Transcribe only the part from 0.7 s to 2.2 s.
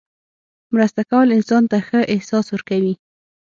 مرسته کول انسان ته ښه